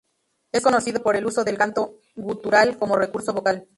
Es 0.51 0.63
conocido 0.63 1.03
por 1.03 1.15
el 1.15 1.27
uso 1.27 1.43
del 1.43 1.59
canto 1.59 1.99
gutural 2.15 2.75
como 2.79 2.95
recurso 2.97 3.33
vocal. 3.33 3.67